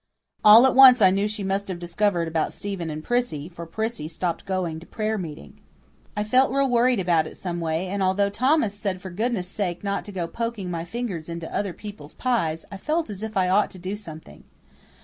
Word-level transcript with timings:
All 0.43 0.65
at 0.65 0.73
once 0.73 0.99
I 0.99 1.11
knew 1.11 1.27
she 1.27 1.43
must 1.43 1.67
have 1.67 1.77
discovered 1.77 2.27
about 2.27 2.53
Stephen 2.53 2.89
and 2.89 3.03
Prissy, 3.03 3.47
for 3.47 3.67
Prissy 3.67 4.07
stopped 4.07 4.47
going 4.47 4.79
to 4.79 4.87
prayer 4.87 5.15
meeting. 5.15 5.59
I 6.17 6.23
felt 6.23 6.51
real 6.51 6.67
worried 6.67 6.99
about 6.99 7.27
it, 7.27 7.37
someway, 7.37 7.85
and 7.85 8.01
although 8.01 8.31
Thomas 8.31 8.73
said 8.73 8.99
for 8.99 9.11
goodness' 9.11 9.47
sake 9.47 9.83
not 9.83 10.03
to 10.05 10.11
go 10.11 10.27
poking 10.27 10.71
my 10.71 10.85
fingers 10.85 11.29
into 11.29 11.53
other 11.55 11.73
people's 11.73 12.15
pies, 12.15 12.65
I 12.71 12.77
felt 12.77 13.11
as 13.11 13.21
if 13.21 13.37
I 13.37 13.47
ought 13.49 13.69
to 13.69 13.77
do 13.77 13.95
something. 13.95 14.43